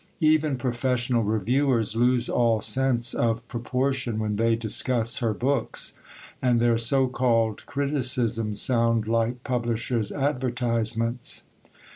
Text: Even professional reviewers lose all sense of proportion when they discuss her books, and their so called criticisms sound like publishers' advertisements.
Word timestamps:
Even 0.23 0.57
professional 0.57 1.21
reviewers 1.21 1.95
lose 1.95 2.27
all 2.27 2.59
sense 2.59 3.13
of 3.13 3.47
proportion 3.47 4.17
when 4.17 4.37
they 4.37 4.55
discuss 4.55 5.17
her 5.19 5.31
books, 5.31 5.93
and 6.41 6.59
their 6.59 6.79
so 6.79 7.05
called 7.05 7.63
criticisms 7.67 8.59
sound 8.59 9.07
like 9.07 9.43
publishers' 9.43 10.11
advertisements. 10.11 11.43